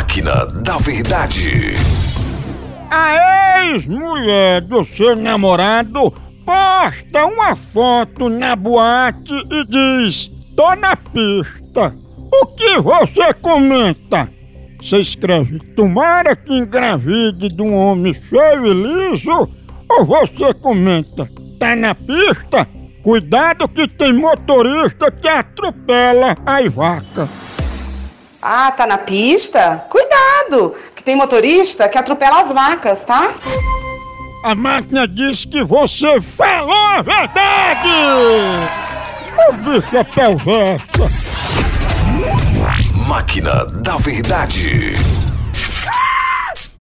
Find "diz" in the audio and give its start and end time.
9.66-10.30, 35.06-35.44